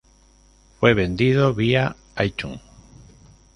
Fue 0.79 0.95
vendido 0.95 1.53
vía 1.53 1.95
iTunes. 2.17 2.59